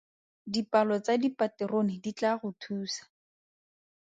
[0.53, 3.03] Dipalo tsa dipaterone di tlaa go thusa.